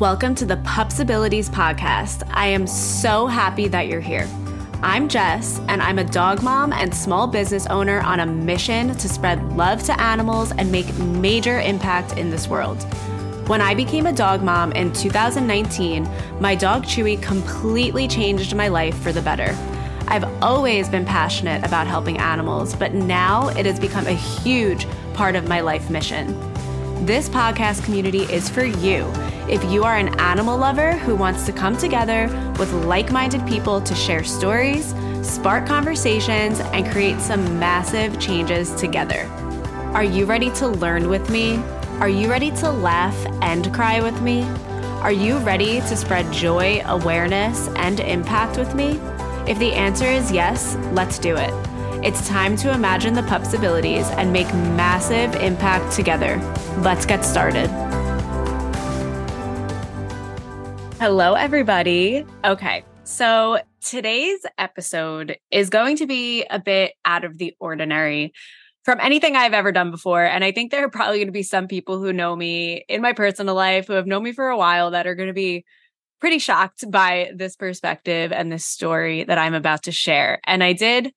[0.00, 2.28] Welcome to the Pupsibilities Podcast.
[2.32, 4.28] I am so happy that you're here.
[4.82, 9.08] I'm Jess, and I'm a dog mom and small business owner on a mission to
[9.08, 12.82] spread love to animals and make major impact in this world.
[13.46, 16.08] When I became a dog mom in 2019,
[16.40, 19.56] my dog Chewy completely changed my life for the better.
[20.08, 25.36] I've always been passionate about helping animals, but now it has become a huge part
[25.36, 26.53] of my life mission.
[27.02, 29.12] This podcast community is for you
[29.46, 33.80] if you are an animal lover who wants to come together with like minded people
[33.82, 39.26] to share stories, spark conversations, and create some massive changes together.
[39.92, 41.56] Are you ready to learn with me?
[42.00, 44.42] Are you ready to laugh and cry with me?
[45.02, 48.98] Are you ready to spread joy, awareness, and impact with me?
[49.46, 51.73] If the answer is yes, let's do it.
[52.04, 56.36] It's time to imagine the pupsibilities and make massive impact together.
[56.80, 57.68] Let's get started.
[61.00, 62.26] Hello, everybody.
[62.44, 68.34] Okay, so today's episode is going to be a bit out of the ordinary
[68.82, 70.26] from anything I've ever done before.
[70.26, 73.00] And I think there are probably going to be some people who know me in
[73.00, 75.64] my personal life who have known me for a while that are going to be
[76.20, 80.40] pretty shocked by this perspective and this story that I'm about to share.
[80.44, 81.10] And I did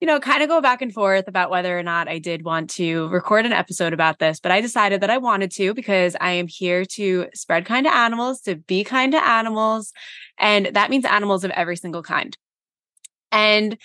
[0.00, 2.70] you know, kind of go back and forth about whether or not I did want
[2.70, 6.30] to record an episode about this, but I decided that I wanted to because I
[6.32, 9.92] am here to spread kind to animals, to be kind to animals.
[10.38, 12.36] And that means animals of every single kind.
[13.30, 13.76] And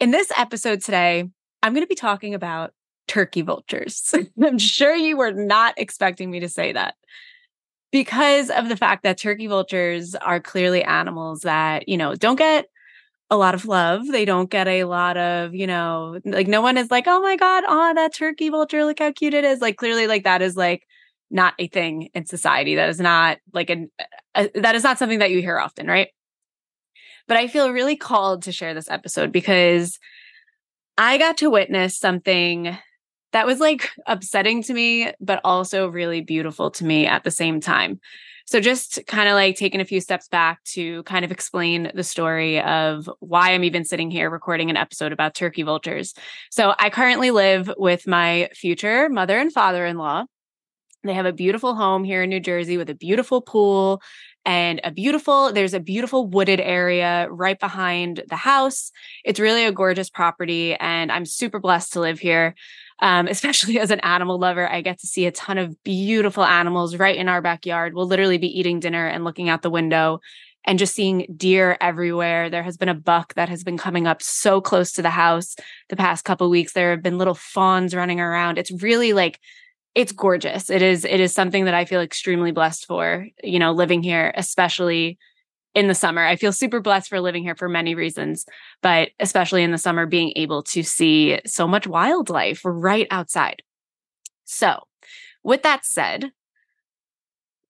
[0.00, 1.24] in this episode today,
[1.62, 2.72] I'm going to be talking about
[3.08, 4.14] turkey vultures.
[4.42, 6.94] I'm sure you were not expecting me to say that
[7.90, 12.66] because of the fact that turkey vultures are clearly animals that, you know, don't get
[13.30, 14.06] a lot of love.
[14.06, 17.36] They don't get a lot of, you know, like no one is like, oh my
[17.36, 19.60] God, oh, that turkey vulture, look how cute it is.
[19.60, 20.86] Like clearly, like that is like
[21.30, 22.76] not a thing in society.
[22.76, 23.90] That is not like an,
[24.34, 26.08] a, that is not something that you hear often, right?
[27.26, 29.98] But I feel really called to share this episode because
[30.98, 32.76] I got to witness something
[33.32, 37.60] that was like upsetting to me, but also really beautiful to me at the same
[37.60, 37.98] time.
[38.46, 42.04] So just kind of like taking a few steps back to kind of explain the
[42.04, 46.14] story of why I'm even sitting here recording an episode about turkey vultures.
[46.50, 50.24] So I currently live with my future mother and father-in-law.
[51.04, 54.02] They have a beautiful home here in New Jersey with a beautiful pool
[54.46, 58.90] and a beautiful there's a beautiful wooded area right behind the house.
[59.24, 62.54] It's really a gorgeous property and I'm super blessed to live here
[63.00, 66.96] um, especially as an animal lover, I get to see a ton of beautiful animals
[66.96, 67.94] right in our backyard.
[67.94, 70.20] We'll literally be eating dinner and looking out the window
[70.66, 72.48] and just seeing deer everywhere.
[72.48, 75.56] There has been a buck that has been coming up so close to the house
[75.90, 76.72] the past couple weeks.
[76.72, 78.58] There have been little fawns running around.
[78.58, 79.40] It's really like
[79.94, 80.70] it's gorgeous.
[80.70, 84.32] It is it is something that I feel extremely blessed for, you know, living here,
[84.36, 85.18] especially
[85.74, 86.24] in the summer.
[86.24, 88.46] I feel super blessed for living here for many reasons,
[88.82, 93.62] but especially in the summer, being able to see so much wildlife right outside.
[94.44, 94.84] So,
[95.42, 96.32] with that said,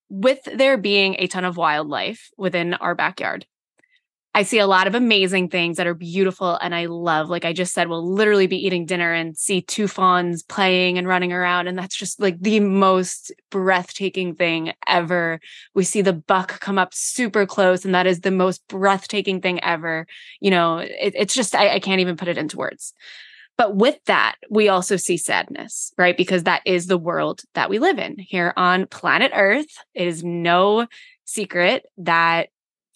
[0.08, 3.46] with there being a ton of wildlife within our backyard,
[4.36, 7.30] I see a lot of amazing things that are beautiful and I love.
[7.30, 11.06] Like I just said, we'll literally be eating dinner and see two fawns playing and
[11.06, 11.68] running around.
[11.68, 15.38] And that's just like the most breathtaking thing ever.
[15.74, 19.62] We see the buck come up super close, and that is the most breathtaking thing
[19.62, 20.04] ever.
[20.40, 22.92] You know, it, it's just, I, I can't even put it into words.
[23.56, 26.16] But with that, we also see sadness, right?
[26.16, 29.78] Because that is the world that we live in here on planet Earth.
[29.94, 30.88] It is no
[31.24, 32.48] secret that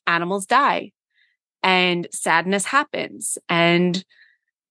[0.09, 0.91] animals die
[1.69, 4.03] and sadness happens and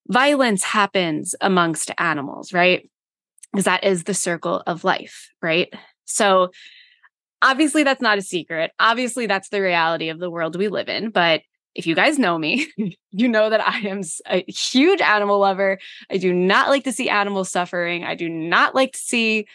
[0.08, 2.90] violence happens amongst animals, right?
[3.52, 5.72] Because that is the circle of life, right?
[6.06, 6.50] So
[7.40, 8.72] obviously that's not a secret.
[8.80, 11.42] Obviously that's the reality of the world we live in, but
[11.76, 12.66] if you guys know me,
[13.12, 15.78] you know that I am a huge animal lover.
[16.10, 18.02] I do not like to see animals suffering.
[18.02, 19.46] I do not like to see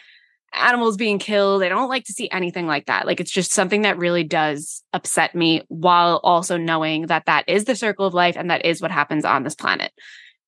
[0.56, 1.62] animals being killed.
[1.62, 3.06] I don't like to see anything like that.
[3.06, 7.64] Like it's just something that really does upset me while also knowing that that is
[7.64, 9.92] the circle of life and that is what happens on this planet,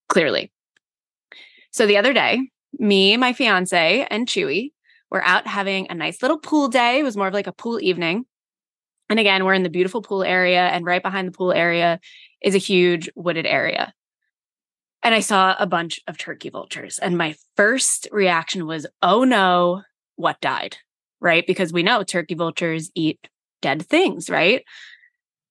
[0.09, 0.53] clearly.
[1.71, 2.49] So the other day,
[2.79, 4.73] me, my fiance, and Chewy
[5.11, 6.99] were out having a nice little pool day.
[6.99, 8.25] It was more of like a pool evening.
[9.09, 12.01] And again, we're in the beautiful pool area, and right behind the pool area
[12.43, 13.95] is a huge wooded area.
[15.03, 16.99] And I saw a bunch of turkey vultures.
[16.99, 19.83] And my first reaction was, oh no,
[20.17, 20.77] what died,
[21.21, 21.47] right?
[21.47, 23.29] Because we know turkey vultures eat
[23.63, 24.65] dead things, right?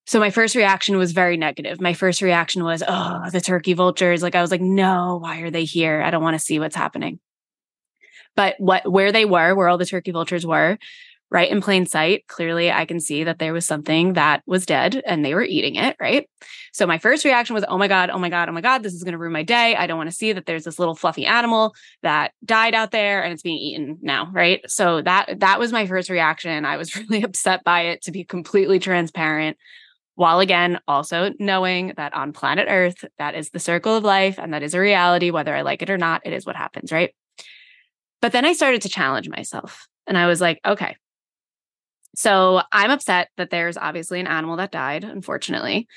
[0.07, 1.81] So my first reaction was very negative.
[1.81, 4.21] My first reaction was, oh, the turkey vultures.
[4.21, 6.01] Like I was like, no, why are they here?
[6.01, 7.19] I don't want to see what's happening.
[8.35, 10.77] But what where they were, where all the turkey vultures were,
[11.31, 12.25] right in plain sight.
[12.27, 15.75] Clearly, I can see that there was something that was dead and they were eating
[15.75, 16.29] it, right?
[16.71, 18.93] So my first reaction was, oh my God, oh my God, oh my God, this
[18.93, 19.75] is going to ruin my day.
[19.75, 21.73] I don't want to see that there's this little fluffy animal
[22.03, 24.61] that died out there and it's being eaten now, right?
[24.69, 26.65] So that that was my first reaction.
[26.65, 29.57] I was really upset by it to be completely transparent.
[30.15, 34.53] While again, also knowing that on planet Earth, that is the circle of life and
[34.53, 37.13] that is a reality, whether I like it or not, it is what happens, right?
[38.21, 40.95] But then I started to challenge myself and I was like, okay,
[42.25, 45.87] so I'm upset that there's obviously an animal that died, unfortunately.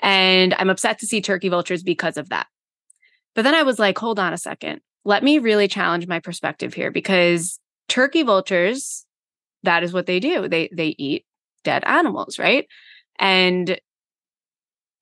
[0.00, 2.48] And I'm upset to see turkey vultures because of that.
[3.36, 4.80] But then I was like, hold on a second.
[5.04, 9.06] Let me really challenge my perspective here because turkey vultures,
[9.62, 10.48] that is what they do.
[10.48, 11.24] They they eat
[11.62, 12.66] dead animals, right?
[13.20, 13.78] And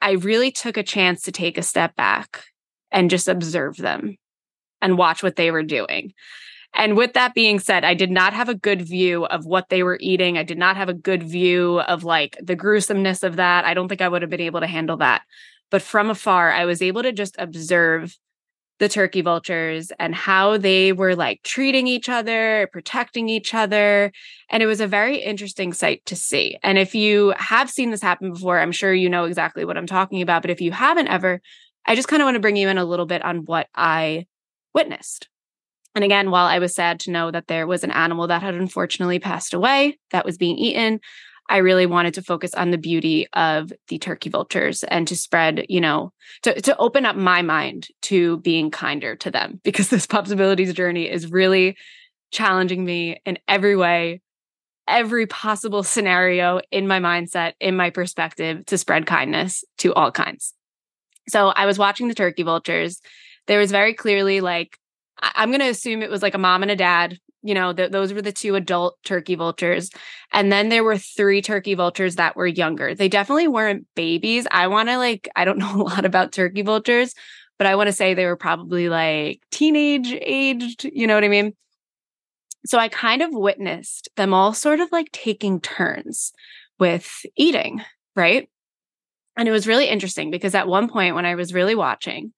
[0.03, 2.45] I really took a chance to take a step back
[2.93, 4.19] and just observe them
[4.83, 6.13] and watch what they were doing.
[6.75, 9.83] And with that being said, I did not have a good view of what they
[9.83, 10.39] were eating.
[10.39, 13.65] I did not have a good view of like the gruesomeness of that.
[13.65, 15.23] I don't think I would have been able to handle that.
[15.71, 18.17] But from afar, I was able to just observe
[18.79, 24.13] the turkey vultures and how they were like treating each other, protecting each other.
[24.51, 26.59] And it was a very interesting sight to see.
[26.63, 29.87] And if you have seen this happen before, I'm sure you know exactly what I'm
[29.87, 30.43] talking about.
[30.43, 31.41] But if you haven't ever,
[31.87, 34.27] I just kind of want to bring you in a little bit on what I
[34.75, 35.29] witnessed.
[35.99, 38.55] And again, while I was sad to know that there was an animal that had
[38.55, 41.01] unfortunately passed away that was being eaten,
[41.49, 45.67] I really wanted to focus on the beauty of the turkey vultures and to spread,
[45.69, 46.13] you know,
[46.43, 51.11] to, to open up my mind to being kinder to them because this Pupsibilities journey
[51.11, 51.77] is really
[52.31, 54.21] challenging me in every way,
[54.87, 60.55] every possible scenario in my mindset, in my perspective to spread kindness to all kinds.
[61.29, 63.01] So I was watching the turkey vultures.
[63.49, 64.79] There was very clearly like
[65.21, 67.19] I'm going to assume it was like a mom and a dad.
[67.43, 69.91] You know, th- those were the two adult turkey vultures.
[70.33, 72.95] And then there were three turkey vultures that were younger.
[72.95, 74.47] They definitely weren't babies.
[74.51, 77.15] I want to like, I don't know a lot about turkey vultures,
[77.59, 80.85] but I want to say they were probably like teenage aged.
[80.85, 81.55] You know what I mean?
[82.67, 86.33] So I kind of witnessed them all sort of like taking turns
[86.79, 87.83] with eating,
[88.17, 88.49] right?
[89.37, 92.33] And it was really interesting because at one point when I was really watching,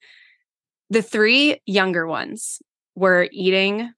[0.91, 2.61] the three younger ones
[2.95, 3.93] were eating,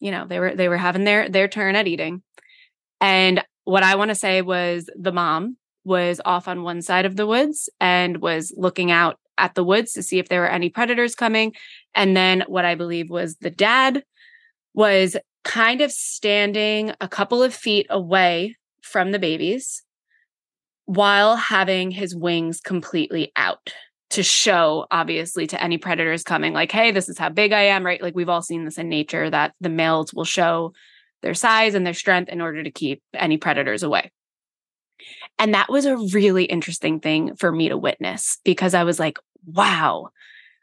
[0.00, 2.22] you know, they were they were having their their turn at eating.
[3.00, 7.16] And what I want to say was the mom was off on one side of
[7.16, 10.68] the woods and was looking out at the woods to see if there were any
[10.68, 11.52] predators coming.
[11.94, 14.02] And then what I believe was the dad
[14.74, 19.82] was kind of standing a couple of feet away from the babies
[20.86, 23.72] while having his wings completely out
[24.10, 27.84] to show obviously to any predators coming like hey this is how big i am
[27.84, 28.02] right?
[28.02, 30.72] Like we've all seen this in nature that the males will show
[31.22, 34.12] their size and their strength in order to keep any predators away.
[35.38, 39.18] And that was a really interesting thing for me to witness because i was like
[39.46, 40.08] wow.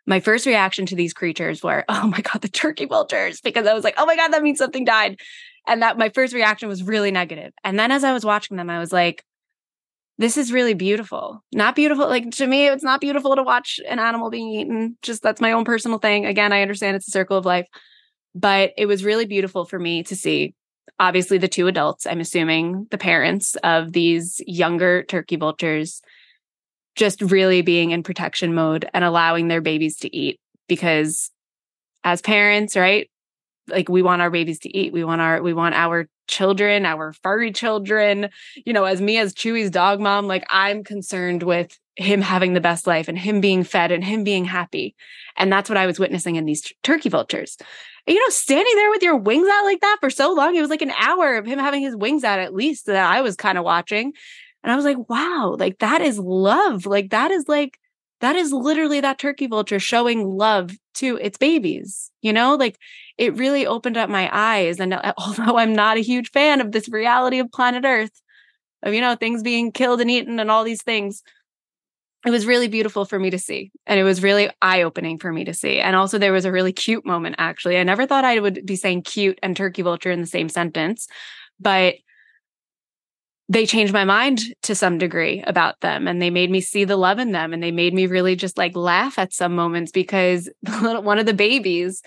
[0.05, 3.73] My first reaction to these creatures were oh my god the turkey vultures because i
[3.73, 5.19] was like oh my god that means something died.
[5.65, 7.53] And that my first reaction was really negative.
[7.63, 9.23] And then as i was watching them i was like
[10.17, 11.43] this is really beautiful.
[11.53, 12.07] Not beautiful.
[12.07, 14.97] Like to me, it's not beautiful to watch an animal being eaten.
[15.01, 16.25] Just that's my own personal thing.
[16.25, 17.67] Again, I understand it's a circle of life,
[18.35, 20.53] but it was really beautiful for me to see.
[20.99, 26.01] Obviously, the two adults, I'm assuming the parents of these younger turkey vultures,
[26.95, 30.39] just really being in protection mode and allowing their babies to eat.
[30.67, 31.31] Because
[32.03, 33.09] as parents, right,
[33.67, 34.93] like we want our babies to eat.
[34.93, 38.29] We want our we want our children, our furry children.
[38.65, 42.61] You know, as me as Chewy's dog mom, like I'm concerned with him having the
[42.61, 44.95] best life and him being fed and him being happy.
[45.37, 47.57] And that's what I was witnessing in these turkey vultures.
[48.07, 50.69] You know, standing there with your wings out like that for so long, it was
[50.69, 53.57] like an hour of him having his wings out at least that I was kind
[53.57, 54.13] of watching.
[54.63, 56.85] And I was like, wow, like that is love.
[56.85, 57.79] Like that is like
[58.23, 62.09] that is literally that turkey vulture showing love to its babies.
[62.21, 62.77] You know, like
[63.17, 64.79] it really opened up my eyes.
[64.79, 68.21] And uh, although I'm not a huge fan of this reality of planet Earth,
[68.81, 71.21] of, you know, things being killed and eaten and all these things,
[72.25, 73.71] it was really beautiful for me to see.
[73.85, 75.79] And it was really eye opening for me to see.
[75.79, 77.77] And also, there was a really cute moment, actually.
[77.77, 81.07] I never thought I would be saying cute and turkey vulture in the same sentence,
[81.59, 81.95] but
[83.49, 86.95] they changed my mind to some degree about them and they made me see the
[86.95, 90.49] love in them and they made me really just like laugh at some moments because
[90.81, 92.01] one of the babies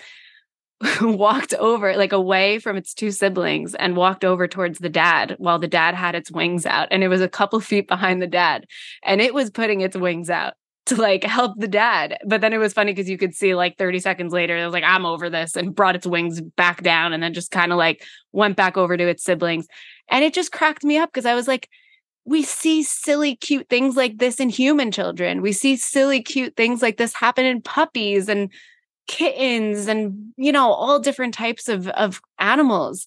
[1.01, 5.59] walked over like away from its two siblings and walked over towards the dad while
[5.59, 8.65] the dad had its wings out and it was a couple feet behind the dad
[9.03, 10.53] and it was putting its wings out
[10.87, 12.17] to like help the dad.
[12.25, 14.73] But then it was funny because you could see like 30 seconds later, it was
[14.73, 17.77] like, I'm over this and brought its wings back down and then just kind of
[17.77, 19.67] like went back over to its siblings.
[20.09, 21.69] And it just cracked me up because I was like,
[22.25, 25.41] we see silly, cute things like this in human children.
[25.41, 28.51] We see silly, cute things like this happen in puppies and
[29.07, 33.05] kittens and, you know, all different types of, of animals.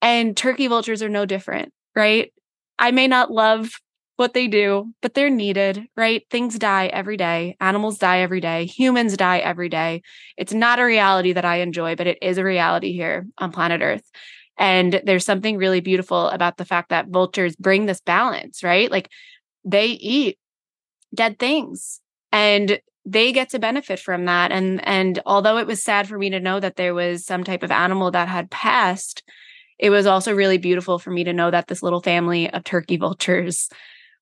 [0.00, 2.32] And turkey vultures are no different, right?
[2.78, 3.70] I may not love
[4.16, 6.22] what they do, but they're needed, right?
[6.30, 7.56] Things die every day.
[7.60, 8.66] Animals die every day.
[8.66, 10.02] Humans die every day.
[10.36, 13.80] It's not a reality that I enjoy, but it is a reality here on planet
[13.82, 14.08] Earth.
[14.56, 18.88] And there's something really beautiful about the fact that vultures bring this balance, right?
[18.90, 19.10] Like
[19.64, 20.38] they eat
[21.12, 24.52] dead things and they get to benefit from that.
[24.52, 27.64] And and although it was sad for me to know that there was some type
[27.64, 29.24] of animal that had passed,
[29.78, 32.96] it was also really beautiful for me to know that this little family of turkey
[32.96, 33.68] vultures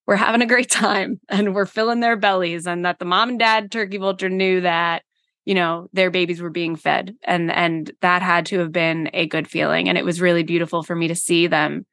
[0.07, 3.39] were having a great time and were filling their bellies and that the mom and
[3.39, 5.03] dad turkey vulture knew that
[5.45, 9.27] you know their babies were being fed and and that had to have been a
[9.27, 9.89] good feeling.
[9.89, 11.87] And it was really beautiful for me to see them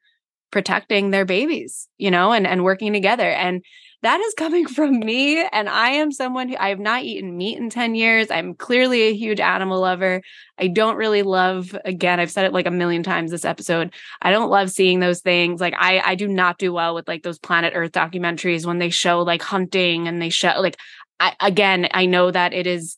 [0.50, 3.30] protecting their babies you know and and working together.
[3.30, 3.62] And
[4.02, 5.42] that is coming from me.
[5.52, 8.30] And I am someone who I have not eaten meat in 10 years.
[8.30, 10.22] I'm clearly a huge animal lover.
[10.58, 13.92] I don't really love, again, I've said it like a million times this episode.
[14.22, 15.60] I don't love seeing those things.
[15.60, 18.90] Like I, I do not do well with like those planet earth documentaries when they
[18.90, 20.76] show like hunting and they show like,
[21.18, 22.96] I, again, I know that it is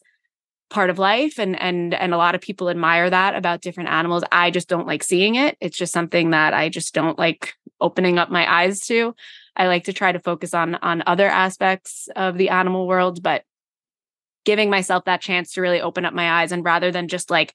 [0.70, 4.24] part of life and and and a lot of people admire that about different animals
[4.32, 8.18] i just don't like seeing it it's just something that i just don't like opening
[8.18, 9.14] up my eyes to
[9.56, 13.44] I like to try to focus on on other aspects of the animal world, but
[14.44, 17.54] giving myself that chance to really open up my eyes and rather than just like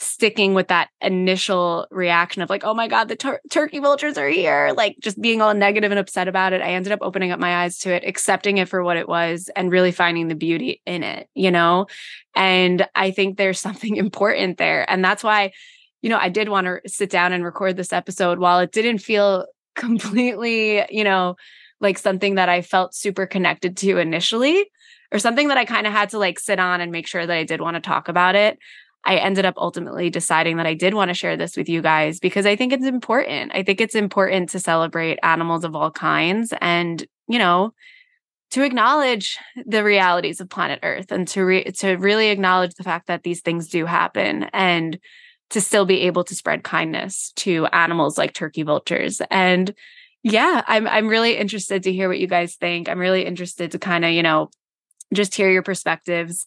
[0.00, 4.28] sticking with that initial reaction of like oh my god the tur- turkey vultures are
[4.28, 7.40] here like just being all negative and upset about it i ended up opening up
[7.40, 10.80] my eyes to it accepting it for what it was and really finding the beauty
[10.86, 11.86] in it you know?
[12.36, 15.50] And i think there's something important there and that's why
[16.00, 18.38] you know i did want to sit down and record this episode.
[18.38, 19.46] While it didn't feel
[19.78, 21.36] completely, you know,
[21.80, 24.66] like something that I felt super connected to initially,
[25.12, 27.36] or something that I kind of had to like sit on and make sure that
[27.36, 28.58] I did want to talk about it.
[29.04, 32.18] I ended up ultimately deciding that I did want to share this with you guys
[32.18, 33.52] because I think it's important.
[33.54, 37.72] I think it's important to celebrate animals of all kinds and, you know,
[38.50, 43.06] to acknowledge the realities of planet Earth and to re- to really acknowledge the fact
[43.06, 44.98] that these things do happen and
[45.50, 49.22] to still be able to spread kindness to animals like turkey vultures.
[49.30, 49.72] And
[50.22, 52.88] yeah, I'm I'm really interested to hear what you guys think.
[52.88, 54.50] I'm really interested to kind of, you know,
[55.14, 56.44] just hear your perspectives.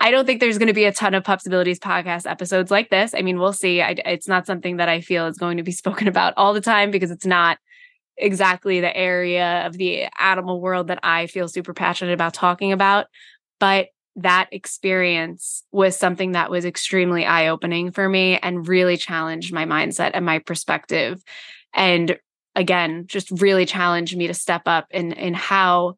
[0.00, 3.14] I don't think there's going to be a ton of Pupsibilities podcast episodes like this.
[3.14, 3.80] I mean, we'll see.
[3.80, 6.60] I, it's not something that I feel is going to be spoken about all the
[6.60, 7.58] time because it's not
[8.16, 13.06] exactly the area of the animal world that I feel super passionate about talking about.
[13.58, 19.52] But that experience was something that was extremely eye opening for me and really challenged
[19.52, 21.22] my mindset and my perspective.
[21.74, 22.18] And
[22.54, 25.96] again, just really challenged me to step up in, in how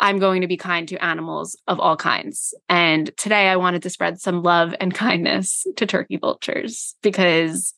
[0.00, 2.52] I'm going to be kind to animals of all kinds.
[2.68, 7.74] And today I wanted to spread some love and kindness to turkey vultures because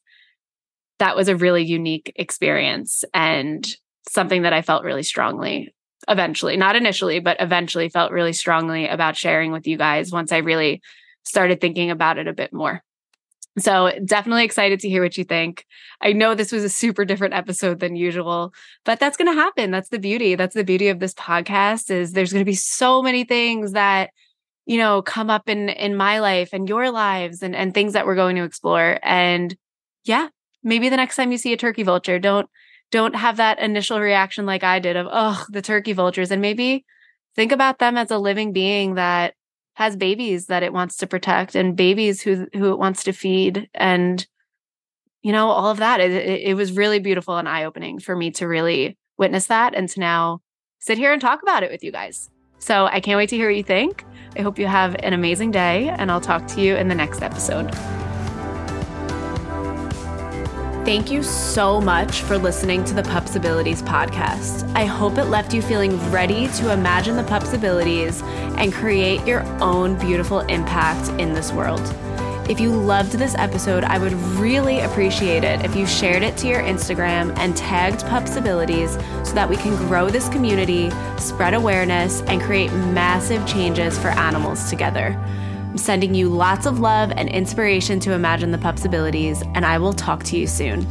[0.98, 3.66] that was a really unique experience and
[4.08, 5.74] something that I felt really strongly
[6.08, 10.38] eventually, not initially, but eventually felt really strongly about sharing with you guys once I
[10.38, 10.82] really
[11.24, 12.82] started thinking about it a bit more.
[13.58, 15.64] So, definitely excited to hear what you think.
[16.02, 18.52] I know this was a super different episode than usual,
[18.84, 19.70] but that's going to happen.
[19.70, 20.34] That's the beauty.
[20.34, 24.10] That's the beauty of this podcast is there's going to be so many things that
[24.66, 28.04] you know come up in in my life and your lives and and things that
[28.04, 29.56] we're going to explore and
[30.06, 30.28] yeah,
[30.62, 32.48] maybe the next time you see a turkey vulture, don't
[32.90, 36.30] don't have that initial reaction like I did of, oh, the turkey vultures.
[36.30, 36.84] And maybe
[37.34, 39.34] think about them as a living being that
[39.74, 43.68] has babies that it wants to protect and babies who who it wants to feed
[43.74, 44.26] and
[45.22, 46.00] you know all of that.
[46.00, 50.00] It, it was really beautiful and eye-opening for me to really witness that and to
[50.00, 50.40] now
[50.78, 52.30] sit here and talk about it with you guys.
[52.58, 54.04] So i can't wait to hear what you think.
[54.36, 57.22] I hope you have an amazing day and i'll talk to you in the next
[57.22, 57.74] episode
[60.86, 64.72] Thank you so much for listening to the Pupsibilities podcast.
[64.76, 68.22] I hope it left you feeling ready to imagine the pupsibilities
[68.56, 71.82] and create your own beautiful impact in this world.
[72.48, 76.46] If you loved this episode, I would really appreciate it if you shared it to
[76.46, 78.92] your Instagram and tagged Pupsibilities
[79.26, 84.70] so that we can grow this community, spread awareness, and create massive changes for animals
[84.70, 85.20] together.
[85.76, 90.24] Sending you lots of love and inspiration to imagine the pupsibilities, and I will talk
[90.24, 90.86] to you soon.